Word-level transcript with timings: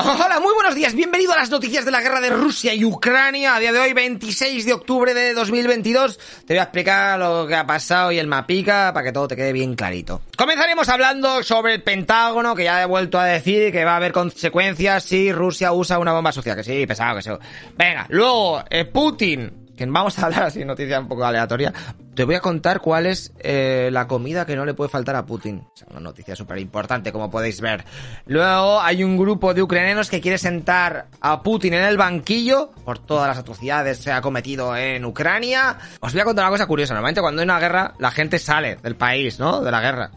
Hola, 0.00 0.38
muy 0.38 0.54
buenos 0.54 0.76
días, 0.76 0.94
bienvenido 0.94 1.32
a 1.32 1.36
las 1.36 1.50
noticias 1.50 1.84
de 1.84 1.90
la 1.90 2.00
guerra 2.00 2.20
de 2.20 2.30
Rusia 2.30 2.72
y 2.72 2.84
Ucrania. 2.84 3.56
A 3.56 3.58
día 3.58 3.72
de 3.72 3.80
hoy, 3.80 3.94
26 3.94 4.64
de 4.64 4.72
octubre 4.72 5.12
de 5.12 5.34
2022, 5.34 6.20
te 6.46 6.54
voy 6.54 6.58
a 6.58 6.62
explicar 6.62 7.18
lo 7.18 7.48
que 7.48 7.56
ha 7.56 7.66
pasado 7.66 8.12
y 8.12 8.20
el 8.20 8.28
mapica 8.28 8.92
para 8.94 9.04
que 9.04 9.12
todo 9.12 9.26
te 9.26 9.34
quede 9.34 9.52
bien 9.52 9.74
clarito. 9.74 10.22
Comenzaremos 10.36 10.88
hablando 10.88 11.42
sobre 11.42 11.74
el 11.74 11.82
Pentágono, 11.82 12.54
que 12.54 12.62
ya 12.62 12.80
he 12.80 12.86
vuelto 12.86 13.18
a 13.18 13.24
decir 13.24 13.72
que 13.72 13.84
va 13.84 13.94
a 13.94 13.96
haber 13.96 14.12
consecuencias 14.12 15.02
si 15.02 15.32
Rusia 15.32 15.72
usa 15.72 15.98
una 15.98 16.12
bomba 16.12 16.30
social. 16.30 16.54
Que 16.54 16.62
sí, 16.62 16.86
pesado, 16.86 17.16
que 17.16 17.22
sí. 17.22 17.30
Venga, 17.76 18.06
luego, 18.08 18.62
eh, 18.70 18.84
Putin 18.84 19.67
que 19.78 19.86
vamos 19.86 20.18
a 20.18 20.26
hablar 20.26 20.42
así, 20.42 20.64
noticia 20.64 20.98
un 21.00 21.08
poco 21.08 21.24
aleatoria. 21.24 21.72
Te 22.14 22.24
voy 22.24 22.34
a 22.34 22.40
contar 22.40 22.80
cuál 22.80 23.06
es 23.06 23.32
eh, 23.38 23.90
la 23.92 24.08
comida 24.08 24.44
que 24.44 24.56
no 24.56 24.64
le 24.64 24.74
puede 24.74 24.90
faltar 24.90 25.14
a 25.14 25.24
Putin. 25.24 25.62
Es 25.74 25.84
una 25.88 26.00
noticia 26.00 26.34
súper 26.34 26.58
importante, 26.58 27.12
como 27.12 27.30
podéis 27.30 27.60
ver. 27.60 27.84
Luego 28.26 28.80
hay 28.80 29.04
un 29.04 29.16
grupo 29.16 29.54
de 29.54 29.62
ucranianos 29.62 30.10
que 30.10 30.20
quiere 30.20 30.36
sentar 30.36 31.06
a 31.20 31.42
Putin 31.42 31.74
en 31.74 31.84
el 31.84 31.96
banquillo 31.96 32.72
por 32.84 32.98
todas 32.98 33.28
las 33.28 33.38
atrocidades 33.38 34.00
que 34.00 34.10
ha 34.10 34.20
cometido 34.20 34.76
en 34.76 35.04
Ucrania. 35.04 35.78
Os 36.00 36.12
voy 36.12 36.20
a 36.20 36.24
contar 36.24 36.44
una 36.44 36.52
cosa 36.52 36.66
curiosa. 36.66 36.94
Normalmente 36.94 37.20
cuando 37.20 37.40
hay 37.40 37.44
una 37.44 37.60
guerra, 37.60 37.94
la 38.00 38.10
gente 38.10 38.40
sale 38.40 38.76
del 38.82 38.96
país, 38.96 39.38
¿no? 39.38 39.60
De 39.60 39.70
la 39.70 39.80
guerra. 39.80 40.10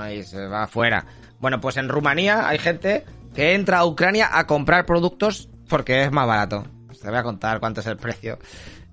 Ahí 0.00 0.22
se 0.22 0.46
va 0.46 0.62
afuera. 0.62 1.04
Bueno, 1.40 1.60
pues 1.60 1.76
en 1.76 1.88
Rumanía 1.88 2.48
hay 2.48 2.58
gente 2.58 3.04
que 3.34 3.54
entra 3.54 3.78
a 3.78 3.86
Ucrania 3.86 4.30
a 4.32 4.46
comprar 4.46 4.86
productos 4.86 5.48
porque 5.68 6.04
es 6.04 6.12
más 6.12 6.26
barato. 6.26 6.64
Os 6.88 7.02
voy 7.02 7.16
a 7.16 7.22
contar 7.22 7.60
cuánto 7.60 7.80
es 7.80 7.86
el 7.86 7.96
precio. 7.96 8.38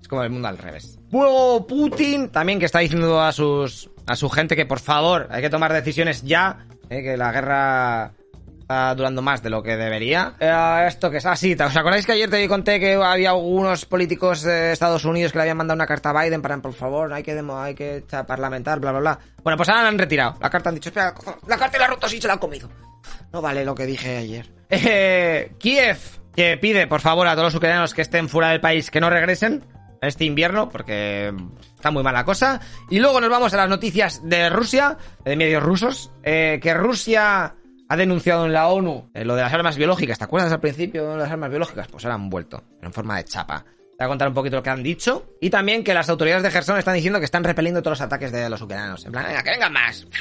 Es 0.06 0.08
como 0.08 0.22
el 0.22 0.30
mundo 0.30 0.46
al 0.46 0.56
revés. 0.56 1.00
Luego 1.10 1.66
Putin 1.66 2.28
también 2.28 2.60
que 2.60 2.66
está 2.66 2.78
diciendo 2.78 3.20
a 3.20 3.32
sus 3.32 3.90
a 4.06 4.14
su 4.14 4.30
gente 4.30 4.54
que 4.54 4.64
por 4.64 4.78
favor 4.78 5.26
hay 5.32 5.42
que 5.42 5.50
tomar 5.50 5.72
decisiones 5.72 6.22
ya, 6.22 6.64
eh, 6.88 7.02
que 7.02 7.16
la 7.16 7.32
guerra 7.32 8.12
está 8.60 8.94
durando 8.94 9.20
más 9.20 9.42
de 9.42 9.50
lo 9.50 9.64
que 9.64 9.76
debería. 9.76 10.34
Eh, 10.38 10.84
esto 10.86 11.10
que 11.10 11.16
es 11.16 11.26
así, 11.26 11.54
¿os 11.54 11.76
acordáis 11.76 12.06
que 12.06 12.12
ayer 12.12 12.30
te 12.30 12.46
conté 12.46 12.78
que 12.78 12.94
había 12.94 13.30
algunos 13.30 13.84
políticos 13.84 14.42
de 14.42 14.70
Estados 14.70 15.04
Unidos 15.04 15.32
que 15.32 15.38
le 15.38 15.42
habían 15.42 15.56
mandado 15.56 15.74
una 15.74 15.88
carta 15.88 16.10
a 16.10 16.22
Biden 16.22 16.40
para 16.40 16.56
por 16.58 16.72
favor, 16.72 17.12
hay 17.12 17.24
que 17.24 17.34
demo, 17.34 17.58
hay 17.60 17.74
que 17.74 18.04
parlamentar, 18.28 18.78
bla 18.78 18.92
bla 18.92 19.00
bla. 19.00 19.18
Bueno, 19.42 19.56
pues 19.56 19.68
ahora 19.68 19.82
la 19.82 19.88
han 19.88 19.98
retirado. 19.98 20.36
La 20.40 20.50
carta 20.50 20.68
han 20.68 20.76
dicho, 20.76 20.90
espera, 20.90 21.14
la 21.48 21.56
carta 21.56 21.78
la 21.78 21.86
ha 21.86 21.88
roto 21.88 22.06
así 22.06 22.20
se 22.20 22.28
la 22.28 22.34
han 22.34 22.38
comido. 22.38 22.70
No 23.32 23.42
vale 23.42 23.64
lo 23.64 23.74
que 23.74 23.86
dije 23.86 24.18
ayer. 24.18 24.48
Eh, 24.70 25.54
Kiev, 25.58 25.98
que 26.36 26.56
pide 26.58 26.86
por 26.86 27.00
favor 27.00 27.26
a 27.26 27.32
todos 27.32 27.46
los 27.46 27.54
ucranianos 27.56 27.92
que 27.92 28.02
estén 28.02 28.28
fuera 28.28 28.50
del 28.50 28.60
país 28.60 28.88
que 28.88 29.00
no 29.00 29.10
regresen 29.10 29.64
este 30.06 30.24
invierno, 30.24 30.68
porque 30.68 31.32
está 31.74 31.90
muy 31.90 32.02
mala 32.02 32.24
cosa. 32.24 32.60
Y 32.90 32.98
luego 32.98 33.20
nos 33.20 33.30
vamos 33.30 33.52
a 33.54 33.56
las 33.56 33.68
noticias 33.68 34.20
de 34.24 34.48
Rusia, 34.50 34.96
de 35.24 35.36
medios 35.36 35.62
rusos, 35.62 36.10
eh, 36.22 36.58
que 36.62 36.74
Rusia 36.74 37.54
ha 37.88 37.96
denunciado 37.96 38.46
en 38.46 38.52
la 38.52 38.68
ONU 38.68 39.10
eh, 39.14 39.24
lo 39.24 39.36
de 39.36 39.42
las 39.42 39.52
armas 39.52 39.76
biológicas. 39.76 40.18
¿Te 40.18 40.24
acuerdas 40.24 40.52
al 40.52 40.60
principio 40.60 41.10
de 41.10 41.18
las 41.18 41.30
armas 41.30 41.50
biológicas? 41.50 41.88
Pues 41.88 42.04
ahora 42.04 42.14
han 42.14 42.28
vuelto, 42.28 42.64
en 42.82 42.92
forma 42.92 43.16
de 43.16 43.24
chapa. 43.24 43.64
Te 43.64 44.04
voy 44.04 44.06
a 44.06 44.08
contar 44.08 44.28
un 44.28 44.34
poquito 44.34 44.56
lo 44.56 44.62
que 44.62 44.70
han 44.70 44.82
dicho. 44.82 45.36
Y 45.40 45.48
también 45.48 45.82
que 45.82 45.94
las 45.94 46.08
autoridades 46.10 46.42
de 46.42 46.50
Gerson 46.50 46.78
están 46.78 46.94
diciendo 46.94 47.18
que 47.18 47.24
están 47.24 47.44
repeliendo 47.44 47.80
todos 47.80 47.98
los 47.98 48.06
ataques 48.06 48.32
de 48.32 48.50
los 48.50 48.60
ucranianos. 48.60 49.04
En 49.06 49.12
plan, 49.12 49.24
venga, 49.26 49.42
que 49.42 49.50
vengan 49.50 49.72
más. 49.72 50.06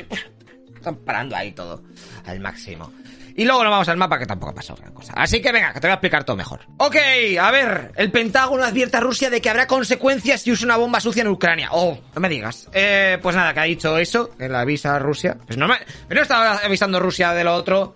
Están 0.76 0.98
parando 0.98 1.36
ahí 1.36 1.52
todo 1.52 1.82
al 2.26 2.40
máximo. 2.40 2.92
Y 3.38 3.44
luego 3.44 3.64
nos 3.64 3.72
vamos 3.72 3.90
al 3.90 3.98
mapa 3.98 4.18
que 4.18 4.26
tampoco 4.26 4.54
ha 4.54 4.56
pasado 4.56 4.80
gran 4.80 4.94
cosa. 4.94 5.14
Así 5.14 5.42
que 5.42 5.52
venga, 5.52 5.74
que 5.74 5.82
te 5.82 5.88
voy 5.88 5.92
a 5.92 5.96
explicar 5.96 6.24
todo 6.24 6.38
mejor. 6.38 6.62
Ok, 6.78 6.96
a 7.40 7.52
ver, 7.52 7.92
el 7.98 8.10
Pentágono 8.10 8.64
advierte 8.64 8.96
a 8.96 9.02
Rusia 9.02 9.30
de 9.30 9.42
que 9.42 9.50
habrá 9.50 9.68
consecuencias 9.68 10.42
si 10.42 10.52
usa 10.52 10.66
una 10.66 10.78
bomba 10.78 11.02
sucia 11.02 11.22
en 11.22 11.28
Ucrania. 11.28 11.68
Oh, 11.72 11.98
no 12.14 12.22
me 12.22 12.30
digas. 12.30 12.70
Eh, 12.72 13.20
pues 13.22 13.36
nada, 13.36 13.54
que 13.54 13.60
ha 13.60 13.64
dicho 13.64 13.98
eso, 13.98 14.30
que 14.38 14.48
la 14.48 14.62
avisa 14.62 14.96
a 14.96 15.00
Rusia. 15.00 15.38
Pues 15.46 15.58
no 15.58 15.68
me... 15.68 15.76
Pero 16.08 16.20
no 16.20 16.22
estaba 16.22 16.58
avisando 16.60 17.00
Rusia 17.00 17.34
de 17.34 17.44
lo 17.44 17.54
otro. 17.56 17.96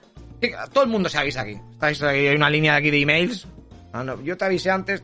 Todo 0.74 0.84
el 0.84 0.90
mundo 0.90 1.08
se 1.08 1.18
avisa 1.18 1.42
aquí. 1.42 1.58
Estáis 1.72 2.02
hay 2.04 2.28
una 2.36 2.50
línea 2.50 2.76
aquí 2.76 2.92
de 2.92 3.02
emails. 3.02 3.48
No, 3.94 4.04
no, 4.04 4.22
yo 4.22 4.36
te 4.38 4.44
avisé 4.44 4.72
antes. 4.72 5.02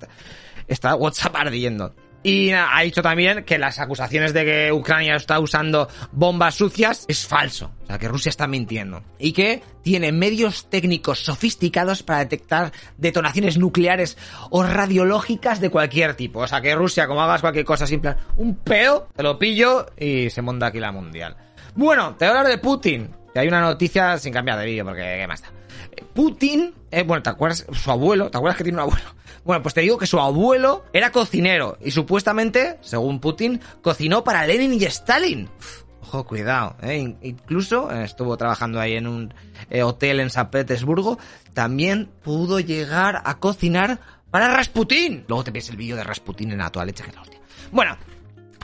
Está 0.67 0.95
WhatsApp 0.95 1.35
ardiendo. 1.35 1.95
Y 2.25 2.53
ha 2.53 2.81
dicho 2.81 3.03
también 3.03 3.43
que 3.43 3.59
las 3.59 3.77
acusaciones 3.77 4.33
de 4.33 4.45
que 4.45 4.73
Ucrania 4.73 5.15
está 5.15 5.39
usando 5.39 5.87
bombas 6.11 6.55
sucias 6.55 7.05
es 7.07 7.27
falso. 7.27 7.71
O 7.83 7.85
sea, 7.85 7.99
que 7.99 8.07
Rusia 8.07 8.31
está 8.31 8.47
mintiendo. 8.47 9.03
Y 9.19 9.31
que 9.31 9.61
tiene 9.83 10.11
medios 10.11 10.67
técnicos 10.67 11.23
sofisticados 11.23 12.01
para 12.01 12.21
detectar 12.21 12.71
detonaciones 12.97 13.59
nucleares 13.59 14.17
o 14.49 14.63
radiológicas 14.63 15.61
de 15.61 15.69
cualquier 15.69 16.15
tipo. 16.15 16.39
O 16.39 16.47
sea, 16.47 16.61
que 16.61 16.73
Rusia, 16.73 17.05
como 17.05 17.21
hagas 17.21 17.41
cualquier 17.41 17.63
cosa 17.63 17.85
simple, 17.85 18.15
un 18.37 18.55
peo, 18.55 19.07
te 19.15 19.21
lo 19.21 19.37
pillo 19.37 19.85
y 19.95 20.31
se 20.31 20.41
monta 20.41 20.65
aquí 20.65 20.79
la 20.79 20.91
mundial. 20.91 21.37
Bueno, 21.75 22.15
te 22.15 22.25
voy 22.25 22.33
a 22.33 22.39
hablar 22.39 22.51
de 22.51 22.57
Putin. 22.57 23.07
Que 23.35 23.41
hay 23.41 23.47
una 23.47 23.61
noticia 23.61 24.17
sin 24.17 24.33
cambiar 24.33 24.57
de 24.57 24.65
vídeo, 24.65 24.83
porque 24.83 25.17
¿qué 25.19 25.27
más 25.27 25.43
da? 25.43 25.49
Putin, 26.15 26.73
eh, 26.91 27.03
bueno, 27.03 27.21
¿te 27.21 27.29
acuerdas? 27.29 27.67
Su 27.73 27.91
abuelo, 27.91 28.31
¿te 28.31 28.37
acuerdas 28.37 28.57
que 28.57 28.63
tiene 28.63 28.77
un 28.77 28.83
abuelo? 28.83 29.05
Bueno, 29.43 29.61
pues 29.61 29.75
te 29.75 29.81
digo 29.81 29.99
que 29.99 30.07
su 30.07 30.19
abuelo 30.19 30.85
era 30.91 31.11
cocinero 31.11 31.77
y 31.79 31.91
supuestamente, 31.91 32.79
según 32.81 33.19
Putin, 33.19 33.61
cocinó 33.83 34.23
para 34.23 34.47
Lenin 34.47 34.73
y 34.73 34.85
Stalin. 34.85 35.47
ojo, 36.01 36.25
cuidado, 36.25 36.75
¿eh? 36.81 37.15
Incluso 37.21 37.91
eh, 37.91 38.05
estuvo 38.05 38.37
trabajando 38.37 38.79
ahí 38.79 38.93
en 38.93 39.05
un 39.05 39.31
eh, 39.69 39.83
hotel 39.83 40.19
en 40.19 40.31
San 40.31 40.49
Petersburgo. 40.49 41.19
También 41.53 42.09
pudo 42.23 42.59
llegar 42.59 43.21
a 43.23 43.37
cocinar 43.37 43.99
para 44.31 44.47
Rasputin. 44.47 45.25
Luego 45.27 45.43
te 45.43 45.51
ves 45.51 45.69
el 45.69 45.77
vídeo 45.77 45.95
de 45.95 46.03
Rasputin 46.03 46.51
en 46.51 46.57
la 46.57 46.71
toda 46.71 46.85
leche 46.85 47.03
que 47.03 47.11
la 47.11 47.21
hostia. 47.21 47.39
Bueno, 47.71 47.97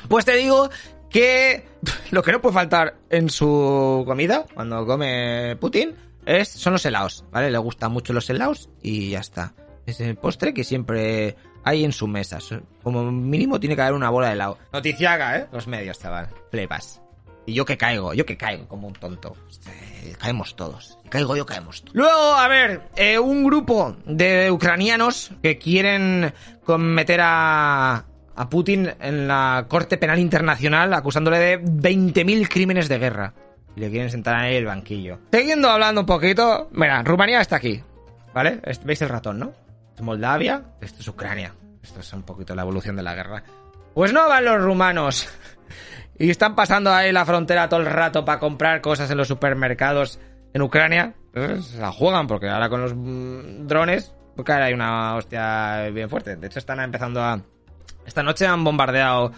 pues 0.10 0.26
te 0.26 0.36
digo 0.36 0.72
que 1.12 1.68
lo 2.10 2.24
que 2.24 2.32
no 2.32 2.42
puede 2.42 2.56
faltar 2.56 2.96
en 3.12 3.30
su 3.30 4.04
comida 4.08 4.48
cuando 4.56 4.84
come 4.88 5.56
Putin 5.58 5.96
son 6.46 6.74
los 6.74 6.86
helados, 6.86 7.26
¿vale? 7.32 7.52
Le 7.52 7.58
gustan 7.58 7.92
mucho 7.92 8.14
los 8.14 8.30
helados 8.30 8.70
y 8.82 9.12
ya 9.12 9.20
está. 9.20 9.54
Es 9.86 10.00
el 10.00 10.16
postre 10.16 10.54
que 10.54 10.64
siempre 10.64 11.36
hay 11.64 11.84
en 11.84 11.92
su 11.92 12.08
mesa. 12.08 12.40
Como 12.84 13.12
mínimo 13.12 13.60
tiene 13.60 13.76
que 13.76 13.82
haber 13.82 13.94
una 13.94 14.10
bola 14.10 14.28
de 14.28 14.34
helado. 14.34 14.58
Noticiaga, 14.74 15.38
¿eh? 15.38 15.48
Los 15.52 15.68
medios, 15.68 16.00
chaval. 16.00 16.30
Flepas. 16.50 17.02
Y 17.46 17.54
yo 17.54 17.66
que 17.66 17.78
caigo, 17.78 18.14
yo 18.14 18.26
que 18.26 18.38
caigo 18.38 18.68
como 18.68 18.88
un 18.88 18.94
tonto. 18.94 19.36
Caemos 20.20 20.56
todos. 20.56 20.98
caigo 21.10 21.36
yo, 21.36 21.46
caemos 21.46 21.82
todos. 21.82 21.96
Luego, 21.96 22.36
a 22.36 22.48
ver, 22.48 22.84
eh, 22.96 23.18
un 23.18 23.44
grupo 23.44 23.96
de 24.06 24.52
ucranianos 24.52 25.32
que 25.42 25.58
quieren 25.58 26.34
meter 26.78 27.20
a, 27.24 28.06
a 28.36 28.50
Putin 28.50 28.92
en 29.00 29.28
la 29.28 29.66
Corte 29.68 29.98
Penal 29.98 30.20
Internacional 30.20 30.94
acusándole 30.94 31.40
de 31.40 31.62
20.000 31.62 32.48
crímenes 32.48 32.88
de 32.88 33.00
guerra. 33.00 33.34
Y 33.76 33.80
le 33.80 33.90
quieren 33.90 34.10
sentar 34.10 34.36
ahí 34.36 34.56
el 34.56 34.66
banquillo. 34.66 35.20
Siguiendo 35.32 35.70
hablando 35.70 36.02
un 36.02 36.08
poquito, 36.08 36.70
mira, 36.72 37.04
Rumanía 37.04 37.42
está 37.42 37.58
aquí. 37.58 37.84
¿Vale? 38.34 38.62
¿Veis 38.84 39.02
el 39.02 39.10
ratón, 39.10 39.40
no? 39.40 39.54
Es 39.96 40.02
Moldavia, 40.02 40.64
esto 40.82 41.02
es 41.02 41.08
Ucrania. 41.08 41.54
Esto 41.84 42.00
es 42.00 42.14
un 42.14 42.24
poquito 42.24 42.56
la 42.56 42.62
evolución 42.62 42.96
de 42.96 43.04
la 43.04 43.16
guerra. 43.16 43.44
Pues 43.94 44.14
no 44.14 44.28
van 44.28 44.46
los 44.46 44.62
rumanos. 44.62 45.28
y 46.20 46.30
están 46.30 46.56
pasando 46.56 46.94
ahí 46.94 47.12
la 47.12 47.26
frontera 47.26 47.68
todo 47.68 47.80
el 47.82 47.88
rato 47.88 48.24
para 48.24 48.40
comprar 48.40 48.82
cosas 48.82 49.10
en 49.12 49.18
los 49.18 49.28
supermercados 49.28 50.20
en 50.54 50.62
Ucrania. 50.62 51.14
Se 51.34 51.80
la 51.80 51.92
juegan 51.92 52.28
porque 52.28 52.50
ahora 52.50 52.70
con 52.70 52.82
los 52.82 52.94
mm, 52.96 53.68
drones, 53.68 54.14
pues 54.36 54.50
hay 54.50 54.74
una 54.74 55.16
hostia 55.16 55.90
bien 55.90 56.10
fuerte. 56.10 56.36
De 56.36 56.48
hecho, 56.48 56.60
están 56.60 56.80
empezando 56.80 57.22
a... 57.22 57.42
Esta 58.06 58.24
noche 58.24 58.48
han 58.48 58.64
bombardeado 58.64 59.32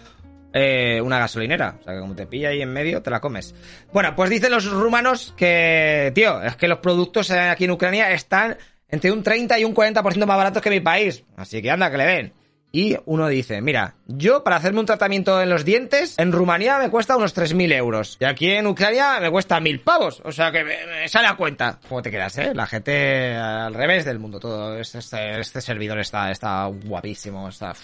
eh, 0.54 1.00
una 1.02 1.18
gasolinera. 1.18 1.76
O 1.80 1.82
sea, 1.82 1.94
que 1.94 2.00
como 2.00 2.14
te 2.14 2.26
pilla 2.26 2.50
ahí 2.50 2.62
en 2.62 2.72
medio, 2.72 3.02
te 3.02 3.10
la 3.10 3.20
comes. 3.20 3.54
Bueno, 3.92 4.14
pues 4.14 4.30
dicen 4.30 4.52
los 4.52 4.64
rumanos 4.70 5.34
que, 5.36 6.12
tío, 6.14 6.40
es 6.42 6.56
que 6.56 6.68
los 6.68 6.78
productos 6.78 7.30
aquí 7.32 7.64
en 7.64 7.72
Ucrania 7.72 8.12
están 8.12 8.56
entre 8.88 9.10
un 9.10 9.22
30 9.24 9.58
y 9.58 9.64
un 9.64 9.74
40% 9.74 10.24
más 10.24 10.36
baratos 10.36 10.62
que 10.62 10.70
mi 10.70 10.80
país. 10.80 11.24
Así 11.36 11.60
que 11.60 11.70
anda, 11.70 11.90
que 11.90 11.98
le 11.98 12.04
den. 12.04 12.32
Y 12.74 12.98
uno 13.04 13.28
dice, 13.28 13.60
mira, 13.60 13.94
yo 14.08 14.42
para 14.42 14.56
hacerme 14.56 14.80
un 14.80 14.86
tratamiento 14.86 15.40
en 15.40 15.48
los 15.48 15.64
dientes, 15.64 16.18
en 16.18 16.32
Rumanía 16.32 16.76
me 16.78 16.90
cuesta 16.90 17.16
unos 17.16 17.32
3.000 17.32 17.72
euros. 17.72 18.16
Y 18.18 18.24
aquí 18.24 18.50
en 18.50 18.66
Ucrania 18.66 19.20
me 19.20 19.30
cuesta 19.30 19.60
1.000 19.60 19.84
pavos. 19.84 20.20
O 20.24 20.32
sea 20.32 20.50
que 20.50 20.64
me, 20.64 21.08
sale 21.08 21.28
a 21.28 21.36
cuenta. 21.36 21.78
¿Cómo 21.88 22.02
te 22.02 22.10
quedas, 22.10 22.36
eh? 22.38 22.52
La 22.52 22.66
gente 22.66 23.36
al 23.36 23.74
revés 23.74 24.04
del 24.04 24.18
mundo. 24.18 24.40
Todo 24.40 24.76
este, 24.76 24.98
este, 25.38 25.60
servidor 25.60 26.00
está, 26.00 26.32
está 26.32 26.64
guapísimo. 26.66 27.48
Está... 27.48 27.74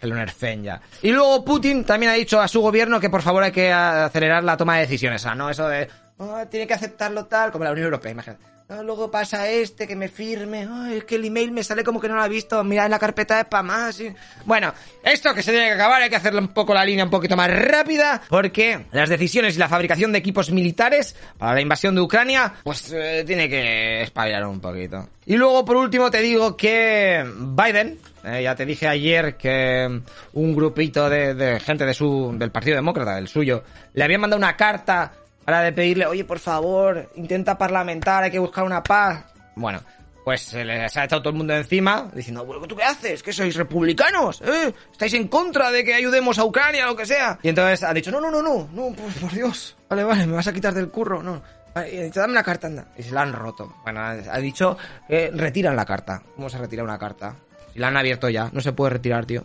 el 0.00 0.14
nerfen 0.14 0.64
ya. 0.64 0.80
Y 1.02 1.10
luego 1.12 1.44
Putin 1.44 1.84
también 1.84 2.12
ha 2.12 2.14
dicho 2.14 2.40
a 2.40 2.48
su 2.48 2.62
gobierno 2.62 3.00
que 3.00 3.10
por 3.10 3.20
favor 3.20 3.42
hay 3.42 3.52
que 3.52 3.70
acelerar 3.70 4.44
la 4.44 4.56
toma 4.56 4.76
de 4.76 4.86
decisiones. 4.86 5.20
O 5.20 5.24
sea, 5.24 5.34
no 5.34 5.50
eso 5.50 5.68
de... 5.68 5.90
Oh, 6.16 6.42
tiene 6.50 6.66
que 6.66 6.72
aceptarlo 6.72 7.26
tal, 7.26 7.52
como 7.52 7.64
la 7.64 7.72
Unión 7.72 7.84
Europea, 7.84 8.12
imagínate. 8.12 8.51
Ah, 8.72 8.82
luego 8.82 9.10
pasa 9.10 9.48
este 9.48 9.86
que 9.86 9.94
me 9.94 10.08
firme. 10.08 10.66
Ay, 10.70 10.98
es 10.98 11.04
que 11.04 11.16
el 11.16 11.26
email 11.26 11.52
me 11.52 11.62
sale 11.62 11.84
como 11.84 12.00
que 12.00 12.08
no 12.08 12.14
lo 12.14 12.22
ha 12.22 12.28
visto. 12.28 12.64
Mira 12.64 12.86
en 12.86 12.90
la 12.90 12.98
carpeta 12.98 13.36
de 13.36 13.42
spam. 13.42 13.66
más. 13.66 14.02
Bueno, 14.46 14.72
esto 15.04 15.34
que 15.34 15.42
se 15.42 15.50
tiene 15.50 15.66
que 15.66 15.74
acabar, 15.74 16.00
hay 16.00 16.08
que 16.08 16.16
hacerle 16.16 16.40
un 16.40 16.48
poco 16.48 16.72
la 16.72 16.84
línea 16.84 17.04
un 17.04 17.10
poquito 17.10 17.36
más 17.36 17.50
rápida. 17.50 18.22
Porque 18.30 18.86
las 18.92 19.10
decisiones 19.10 19.56
y 19.56 19.58
la 19.58 19.68
fabricación 19.68 20.10
de 20.12 20.18
equipos 20.18 20.50
militares 20.50 21.14
para 21.36 21.54
la 21.54 21.60
invasión 21.60 21.94
de 21.94 22.00
Ucrania, 22.00 22.54
pues 22.62 22.90
eh, 22.92 23.24
tiene 23.26 23.46
que 23.46 24.02
espabilar 24.02 24.46
un 24.46 24.60
poquito. 24.60 25.06
Y 25.26 25.36
luego, 25.36 25.64
por 25.66 25.76
último, 25.76 26.10
te 26.10 26.20
digo 26.20 26.56
que 26.56 27.24
Biden, 27.36 27.98
eh, 28.24 28.42
ya 28.42 28.56
te 28.56 28.64
dije 28.64 28.88
ayer 28.88 29.36
que 29.36 30.00
un 30.32 30.54
grupito 30.54 31.10
de, 31.10 31.34
de 31.34 31.60
gente 31.60 31.84
de 31.84 31.92
su, 31.92 32.34
del 32.38 32.50
Partido 32.50 32.76
Demócrata, 32.76 33.16
del 33.16 33.28
suyo, 33.28 33.64
le 33.92 34.02
habían 34.02 34.22
mandado 34.22 34.38
una 34.38 34.56
carta 34.56 35.12
para 35.44 35.62
de 35.62 35.72
pedirle, 35.72 36.06
oye, 36.06 36.24
por 36.24 36.38
favor, 36.38 37.10
intenta 37.16 37.56
parlamentar, 37.58 38.24
hay 38.24 38.30
que 38.30 38.38
buscar 38.38 38.64
una 38.64 38.82
paz. 38.82 39.24
Bueno, 39.56 39.80
pues 40.24 40.42
se 40.42 40.64
les 40.64 40.96
ha 40.96 41.04
echado 41.04 41.20
todo 41.22 41.30
el 41.30 41.36
mundo 41.36 41.54
encima, 41.54 42.08
diciendo, 42.14 42.44
bueno, 42.44 42.66
¿tú 42.66 42.76
qué 42.76 42.84
haces? 42.84 43.22
¿Qué 43.22 43.32
sois 43.32 43.56
republicanos? 43.56 44.40
¿Eh? 44.42 44.72
¿Estáis 44.92 45.14
en 45.14 45.28
contra 45.28 45.70
de 45.70 45.84
que 45.84 45.94
ayudemos 45.94 46.38
a 46.38 46.44
Ucrania, 46.44 46.86
lo 46.86 46.94
que 46.94 47.06
sea? 47.06 47.38
Y 47.42 47.48
entonces 47.48 47.82
ha 47.82 47.92
dicho, 47.92 48.10
no, 48.10 48.20
no, 48.20 48.30
no, 48.30 48.40
no, 48.40 48.68
no, 48.72 48.94
por, 48.94 49.12
por 49.20 49.32
Dios. 49.32 49.76
Vale, 49.88 50.04
vale, 50.04 50.26
me 50.26 50.34
vas 50.34 50.46
a 50.46 50.52
quitar 50.52 50.74
del 50.74 50.88
curro, 50.88 51.22
no. 51.22 51.42
Vale, 51.74 52.10
Dame 52.10 52.34
la 52.34 52.42
carta, 52.42 52.66
anda. 52.66 52.86
Y 52.96 53.02
se 53.02 53.12
la 53.12 53.22
han 53.22 53.32
roto. 53.32 53.74
Bueno, 53.82 54.00
ha 54.00 54.38
dicho 54.38 54.76
que 55.08 55.30
retiran 55.32 55.74
la 55.74 55.84
carta. 55.84 56.22
¿Cómo 56.36 56.48
se 56.48 56.58
retira 56.58 56.84
una 56.84 56.98
carta? 56.98 57.34
Si 57.72 57.78
la 57.78 57.88
han 57.88 57.96
abierto 57.96 58.28
ya, 58.28 58.50
no 58.52 58.60
se 58.60 58.72
puede 58.72 58.90
retirar, 58.90 59.24
tío. 59.24 59.44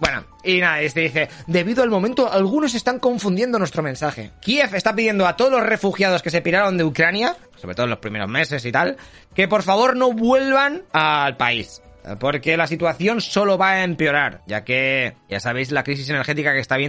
Bueno, 0.00 0.24
y 0.44 0.60
nada, 0.60 0.80
este 0.80 1.00
dice, 1.00 1.28
debido 1.46 1.82
al 1.82 1.90
momento, 1.90 2.30
algunos 2.30 2.74
están 2.74 3.00
confundiendo 3.00 3.58
nuestro 3.58 3.82
mensaje. 3.82 4.30
Kiev 4.40 4.74
está 4.74 4.94
pidiendo 4.94 5.26
a 5.26 5.36
todos 5.36 5.50
los 5.50 5.62
refugiados 5.62 6.22
que 6.22 6.30
se 6.30 6.40
piraron 6.40 6.78
de 6.78 6.84
Ucrania, 6.84 7.36
sobre 7.56 7.74
todo 7.74 7.84
en 7.84 7.90
los 7.90 7.98
primeros 7.98 8.28
meses 8.28 8.64
y 8.64 8.70
tal, 8.70 8.96
que 9.34 9.48
por 9.48 9.62
favor 9.62 9.96
no 9.96 10.12
vuelvan 10.12 10.84
al 10.92 11.36
país. 11.36 11.82
Porque 12.20 12.56
la 12.56 12.66
situación 12.66 13.20
solo 13.20 13.58
va 13.58 13.70
a 13.72 13.84
empeorar, 13.84 14.40
ya 14.46 14.64
que 14.64 15.16
ya 15.28 15.40
sabéis 15.40 15.72
la 15.72 15.82
crisis 15.82 16.08
energética 16.08 16.52
que 16.52 16.60
está 16.60 16.76
ahí. 16.76 16.86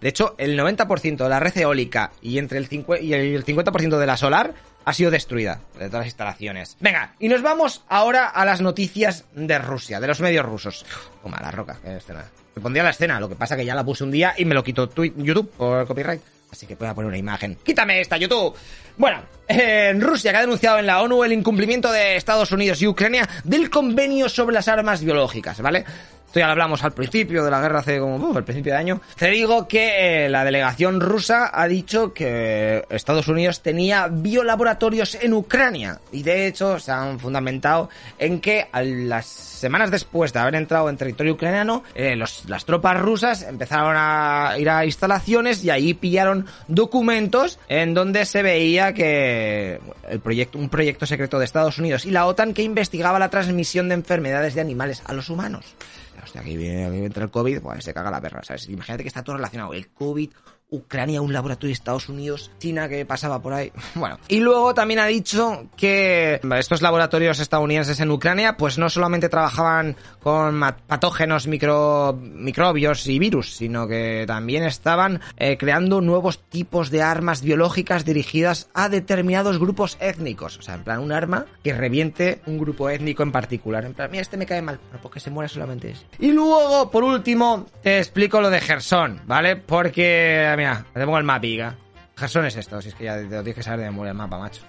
De 0.00 0.08
hecho, 0.08 0.36
el 0.38 0.56
90% 0.56 1.16
de 1.16 1.28
la 1.28 1.40
red 1.40 1.56
eólica 1.56 2.12
y 2.20 2.38
entre 2.38 2.58
el 2.58 2.68
50%, 2.68 3.02
y 3.02 3.14
el 3.14 3.44
50% 3.44 3.98
de 3.98 4.06
la 4.06 4.16
solar 4.16 4.54
ha 4.84 4.92
sido 4.92 5.10
destruida 5.10 5.60
de 5.78 5.86
todas 5.86 6.00
las 6.00 6.06
instalaciones. 6.06 6.76
Venga, 6.80 7.14
y 7.18 7.28
nos 7.28 7.42
vamos 7.42 7.82
ahora 7.88 8.26
a 8.26 8.44
las 8.44 8.60
noticias 8.60 9.24
de 9.34 9.58
Rusia, 9.58 10.00
de 10.00 10.06
los 10.06 10.20
medios 10.20 10.44
rusos. 10.44 10.84
Toma 11.22 11.40
la 11.40 11.50
roca, 11.50 11.78
que 11.82 11.96
escena. 11.96 12.24
Me 12.54 12.62
pondría 12.62 12.82
la 12.82 12.90
escena, 12.90 13.18
lo 13.18 13.28
que 13.28 13.34
pasa 13.34 13.56
que 13.56 13.64
ya 13.64 13.74
la 13.74 13.84
puse 13.84 14.04
un 14.04 14.10
día 14.10 14.34
y 14.36 14.44
me 14.44 14.54
lo 14.54 14.62
quitó 14.62 14.90
YouTube 14.94 15.50
por 15.50 15.86
copyright. 15.86 16.20
Así 16.50 16.66
que 16.66 16.74
voy 16.74 16.86
a 16.86 16.94
poner 16.94 17.08
una 17.08 17.16
imagen. 17.16 17.56
¡Quítame 17.64 17.98
esta, 18.00 18.18
YouTube! 18.18 18.54
Bueno, 18.98 19.22
en 19.48 20.02
Rusia 20.02 20.32
que 20.32 20.36
ha 20.36 20.42
denunciado 20.42 20.78
en 20.78 20.86
la 20.86 21.00
ONU 21.00 21.24
el 21.24 21.32
incumplimiento 21.32 21.90
de 21.90 22.16
Estados 22.16 22.52
Unidos 22.52 22.82
y 22.82 22.86
Ucrania 22.86 23.26
del 23.42 23.70
convenio 23.70 24.28
sobre 24.28 24.54
las 24.54 24.68
armas 24.68 25.02
biológicas, 25.02 25.62
¿vale? 25.62 25.86
Esto 26.32 26.40
ya 26.40 26.46
lo 26.46 26.52
hablamos 26.52 26.82
al 26.82 26.92
principio 26.92 27.44
de 27.44 27.50
la 27.50 27.60
guerra, 27.60 27.80
hace 27.80 27.98
como 27.98 28.16
uh, 28.16 28.38
al 28.38 28.42
principio 28.42 28.72
de 28.72 28.78
año. 28.78 29.02
Te 29.18 29.28
digo 29.28 29.68
que 29.68 30.24
eh, 30.24 30.30
la 30.30 30.46
delegación 30.46 30.98
rusa 30.98 31.50
ha 31.52 31.68
dicho 31.68 32.14
que 32.14 32.86
Estados 32.88 33.28
Unidos 33.28 33.60
tenía 33.60 34.08
biolaboratorios 34.08 35.14
en 35.16 35.34
Ucrania. 35.34 36.00
Y 36.10 36.22
de 36.22 36.46
hecho 36.46 36.78
se 36.78 36.90
han 36.90 37.20
fundamentado 37.20 37.90
en 38.18 38.40
que 38.40 38.66
las 38.72 39.26
semanas 39.26 39.90
después 39.90 40.32
de 40.32 40.38
haber 40.38 40.54
entrado 40.54 40.88
en 40.88 40.96
territorio 40.96 41.34
ucraniano, 41.34 41.84
eh, 41.94 42.16
los, 42.16 42.48
las 42.48 42.64
tropas 42.64 42.98
rusas 42.98 43.42
empezaron 43.42 43.94
a 43.94 44.54
ir 44.58 44.70
a 44.70 44.86
instalaciones 44.86 45.62
y 45.62 45.68
ahí 45.68 45.92
pillaron 45.92 46.46
documentos 46.66 47.58
en 47.68 47.92
donde 47.92 48.24
se 48.24 48.42
veía 48.42 48.94
que 48.94 49.80
el 50.08 50.20
proyecto, 50.20 50.56
un 50.56 50.70
proyecto 50.70 51.04
secreto 51.04 51.38
de 51.38 51.44
Estados 51.44 51.76
Unidos 51.76 52.06
y 52.06 52.10
la 52.10 52.24
OTAN 52.24 52.54
que 52.54 52.62
investigaba 52.62 53.18
la 53.18 53.28
transmisión 53.28 53.90
de 53.90 53.96
enfermedades 53.96 54.54
de 54.54 54.62
animales 54.62 55.02
a 55.04 55.12
los 55.12 55.28
humanos. 55.28 55.76
Hostia, 56.22 56.40
aquí 56.40 56.56
viene, 56.56 56.86
aquí 56.86 56.98
entra 56.98 57.24
el 57.24 57.30
COVID, 57.30 57.60
pues 57.60 57.84
se 57.84 57.92
caga 57.92 58.10
la 58.10 58.20
perra, 58.20 58.42
¿sabes? 58.44 58.68
Imagínate 58.68 59.02
que 59.02 59.08
está 59.08 59.24
todo 59.24 59.36
relacionado. 59.36 59.74
El 59.74 59.88
COVID, 59.90 60.30
Ucrania, 60.72 61.20
un 61.20 61.32
laboratorio 61.32 61.68
de 61.68 61.74
Estados 61.74 62.08
Unidos, 62.08 62.50
China 62.58 62.88
que 62.88 63.06
pasaba 63.06 63.40
por 63.40 63.52
ahí. 63.52 63.70
Bueno, 63.94 64.18
y 64.26 64.40
luego 64.40 64.74
también 64.74 64.98
ha 65.00 65.06
dicho 65.06 65.68
que 65.76 66.40
estos 66.58 66.82
laboratorios 66.82 67.38
estadounidenses 67.38 68.00
en 68.00 68.10
Ucrania, 68.10 68.56
pues 68.56 68.78
no 68.78 68.88
solamente 68.88 69.28
trabajaban 69.28 69.96
con 70.20 70.60
patógenos, 70.86 71.46
micro, 71.46 72.18
microbios 72.20 73.06
y 73.06 73.18
virus, 73.18 73.54
sino 73.54 73.86
que 73.86 74.24
también 74.26 74.64
estaban 74.64 75.20
eh, 75.36 75.58
creando 75.58 76.00
nuevos 76.00 76.42
tipos 76.48 76.90
de 76.90 77.02
armas 77.02 77.42
biológicas 77.42 78.04
dirigidas 78.04 78.70
a 78.74 78.88
determinados 78.88 79.58
grupos 79.58 79.98
étnicos. 80.00 80.58
O 80.58 80.62
sea, 80.62 80.74
en 80.74 80.84
plan, 80.84 81.00
un 81.00 81.12
arma 81.12 81.46
que 81.62 81.74
reviente 81.74 82.40
un 82.46 82.58
grupo 82.58 82.88
étnico 82.88 83.22
en 83.22 83.32
particular. 83.32 83.84
En 83.84 83.94
plan, 83.94 84.10
mira, 84.10 84.22
este 84.22 84.36
me 84.36 84.46
cae 84.46 84.62
mal, 84.62 84.80
porque 85.02 85.20
se 85.20 85.30
muere 85.30 85.48
solamente 85.48 85.90
ese. 85.90 86.06
Y 86.18 86.32
luego, 86.32 86.90
por 86.90 87.04
último, 87.04 87.66
te 87.82 87.98
explico 87.98 88.40
lo 88.40 88.50
de 88.50 88.60
Gerson, 88.60 89.20
¿vale? 89.26 89.56
Porque, 89.56 90.52
mira, 90.56 90.84
te 90.92 91.04
pongo 91.04 91.18
el 91.18 91.24
mapiga. 91.24 91.76
Gerson 92.16 92.46
es 92.46 92.56
esto, 92.56 92.80
si 92.80 92.90
es 92.90 92.94
que 92.94 93.04
ya 93.04 93.16
te 93.16 93.22
lo 93.24 93.42
tienes 93.42 93.54
que 93.54 93.62
saber 93.62 93.80
de 93.80 93.86
memoria 93.86 94.10
el 94.10 94.16
mapa, 94.16 94.38
macho. 94.38 94.62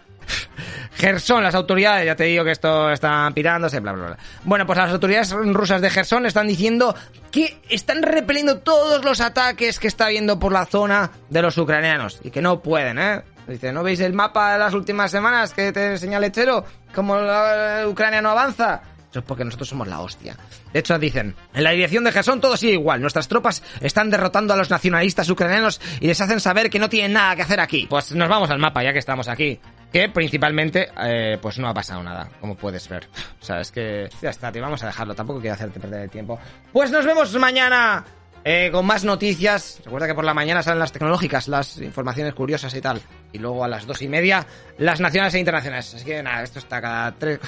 Gerson, 0.95 1.43
las 1.43 1.55
autoridades, 1.55 2.05
ya 2.05 2.15
te 2.15 2.23
digo 2.23 2.43
que 2.43 2.51
esto 2.51 2.91
está 2.91 3.29
pirándose, 3.33 3.79
bla, 3.79 3.91
bla, 3.91 4.05
bla. 4.07 4.17
Bueno, 4.43 4.65
pues 4.65 4.77
las 4.77 4.91
autoridades 4.91 5.31
rusas 5.31 5.81
de 5.81 5.89
Gerson 5.89 6.25
están 6.25 6.47
diciendo 6.47 6.95
que 7.31 7.59
están 7.69 8.01
repeliendo 8.01 8.59
todos 8.59 9.03
los 9.03 9.21
ataques 9.21 9.79
que 9.79 9.87
está 9.87 10.05
habiendo 10.05 10.39
por 10.39 10.51
la 10.51 10.65
zona 10.65 11.11
de 11.29 11.41
los 11.41 11.57
ucranianos 11.57 12.19
y 12.23 12.31
que 12.31 12.41
no 12.41 12.61
pueden, 12.61 12.99
¿eh? 12.99 13.21
Dice, 13.47 13.73
¿no 13.73 13.83
veis 13.83 13.99
el 13.99 14.13
mapa 14.13 14.53
de 14.53 14.59
las 14.59 14.73
últimas 14.73 15.11
semanas 15.11 15.53
que 15.53 15.73
te 15.73 15.91
enseña 15.91 16.19
Lechero? 16.19 16.63
¿Cómo 16.95 17.17
la 17.17 17.83
Ucrania 17.87 18.21
no 18.21 18.29
avanza? 18.29 18.81
Eso 19.13 19.19
es 19.19 19.25
porque 19.25 19.45
nosotros 19.45 19.69
somos 19.69 19.87
la 19.87 19.99
hostia. 19.99 20.35
De 20.73 20.79
hecho, 20.79 20.97
dicen, 20.97 21.35
en 21.53 21.63
la 21.63 21.69
dirección 21.69 22.03
de 22.03 22.11
Gerson 22.11 22.41
todo 22.41 22.57
sigue 22.57 22.73
igual. 22.73 22.99
Nuestras 22.99 23.27
tropas 23.27 23.61
están 23.79 24.09
derrotando 24.09 24.55
a 24.55 24.57
los 24.57 24.71
nacionalistas 24.71 25.29
ucranianos 25.29 25.79
y 25.99 26.07
les 26.07 26.19
hacen 26.19 26.39
saber 26.39 26.71
que 26.71 26.79
no 26.79 26.89
tienen 26.89 27.13
nada 27.13 27.35
que 27.35 27.43
hacer 27.43 27.59
aquí. 27.59 27.85
Pues 27.87 28.11
nos 28.13 28.27
vamos 28.27 28.49
al 28.49 28.57
mapa 28.57 28.81
ya 28.81 28.91
que 28.91 28.97
estamos 28.97 29.27
aquí. 29.27 29.59
Que 29.91 30.09
principalmente, 30.09 30.89
eh, 30.99 31.37
pues 31.39 31.59
no 31.59 31.67
ha 31.67 31.75
pasado 31.75 32.01
nada, 32.01 32.27
como 32.41 32.55
puedes 32.55 32.89
ver. 32.89 33.07
O 33.39 33.45
sea, 33.45 33.59
es 33.59 33.71
que 33.71 34.09
ya 34.19 34.31
está, 34.31 34.51
te 34.51 34.59
vamos 34.59 34.81
a 34.81 34.87
dejarlo. 34.87 35.13
Tampoco 35.13 35.39
quiero 35.41 35.53
hacerte 35.53 35.79
perder 35.79 36.01
el 36.01 36.09
tiempo. 36.09 36.39
Pues 36.71 36.89
nos 36.89 37.05
vemos 37.05 37.31
mañana 37.35 38.03
eh, 38.43 38.69
con 38.71 38.83
más 38.83 39.03
noticias. 39.03 39.79
Recuerda 39.85 40.07
que 40.07 40.15
por 40.15 40.25
la 40.25 40.33
mañana 40.33 40.63
salen 40.63 40.79
las 40.79 40.91
tecnológicas, 40.91 41.47
las 41.47 41.77
informaciones 41.77 42.33
curiosas 42.33 42.73
y 42.73 42.81
tal. 42.81 42.99
Y 43.31 43.37
luego 43.37 43.63
a 43.63 43.67
las 43.67 43.85
dos 43.85 44.01
y 44.01 44.07
media, 44.07 44.47
las 44.79 44.99
nacionales 44.99 45.35
e 45.35 45.39
internacionales. 45.39 45.93
Así 45.93 46.03
que 46.03 46.23
nada, 46.23 46.41
esto 46.41 46.57
está 46.57 46.81
cada 46.81 47.11
tres. 47.11 47.39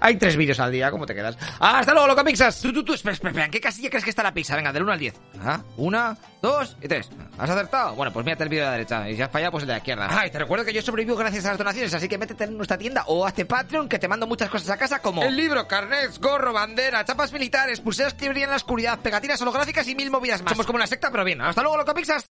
Hay 0.00 0.16
tres 0.16 0.36
vídeos 0.36 0.58
al 0.60 0.72
día, 0.72 0.90
¿cómo 0.90 1.06
te 1.06 1.14
quedas? 1.14 1.36
¡Hasta 1.60 1.92
luego, 1.92 2.08
loca 2.08 2.24
pizzas! 2.24 2.60
Tú, 2.60 2.72
tú, 2.72 2.84
tú, 2.84 2.94
espera, 2.94 3.12
espera, 3.14 3.30
espera. 3.30 3.46
¿En 3.46 3.50
qué 3.50 3.60
casilla 3.60 3.90
crees 3.90 4.04
que 4.04 4.10
está 4.10 4.22
la 4.22 4.32
pizza? 4.32 4.56
Venga, 4.56 4.72
del 4.72 4.82
1 4.82 4.92
al 4.92 4.98
10. 4.98 5.14
Ajá. 5.40 5.64
Una, 5.76 6.16
dos 6.42 6.76
y 6.82 6.88
tres. 6.88 7.10
¿Has 7.38 7.50
acertado? 7.50 7.94
Bueno, 7.94 8.12
pues 8.12 8.24
mírate 8.24 8.44
el 8.44 8.48
vídeo 8.48 8.64
de 8.64 8.70
la 8.70 8.72
derecha. 8.72 9.08
Y 9.10 9.16
si 9.16 9.22
has 9.22 9.30
fallado, 9.30 9.52
pues 9.52 9.62
el 9.62 9.68
de 9.68 9.72
la 9.74 9.78
izquierda. 9.78 10.08
Ay, 10.10 10.30
te 10.30 10.38
recuerdo 10.38 10.64
que 10.64 10.72
yo 10.72 10.82
sobrevivo 10.82 11.16
gracias 11.16 11.44
a 11.46 11.50
las 11.50 11.58
donaciones, 11.58 11.92
así 11.92 12.08
que 12.08 12.18
métete 12.18 12.44
en 12.44 12.56
nuestra 12.56 12.78
tienda 12.78 13.04
o 13.06 13.26
hazte 13.26 13.44
Patreon, 13.44 13.88
que 13.88 13.98
te 13.98 14.08
mando 14.08 14.26
muchas 14.26 14.48
cosas 14.48 14.70
a 14.70 14.76
casa, 14.76 15.00
como 15.00 15.22
el 15.22 15.36
libro, 15.36 15.66
carnets, 15.66 16.18
gorro, 16.20 16.52
bandera, 16.52 17.04
chapas 17.04 17.32
militares, 17.32 17.80
pulseras 17.80 18.14
que 18.14 18.28
brillan 18.28 18.44
en 18.48 18.50
la 18.50 18.56
oscuridad, 18.56 18.98
pegatinas 19.00 19.40
holográficas 19.42 19.86
y 19.88 19.94
mil 19.94 20.10
movidas 20.10 20.42
más. 20.42 20.52
Somos 20.52 20.66
como 20.66 20.76
una 20.76 20.86
secta, 20.86 21.10
pero 21.10 21.24
bien. 21.24 21.40
¡Hasta 21.40 21.62
luego, 21.62 21.76
loca 21.76 21.94
pizzas! 21.94 22.24